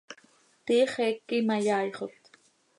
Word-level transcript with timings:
Tiix 0.65 0.93
eec 1.05 1.17
quih 1.27 1.41
imayaaixot. 1.43 2.17